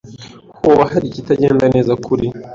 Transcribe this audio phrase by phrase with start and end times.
[0.61, 2.25] Hoba hari ikitagenda neza kuri?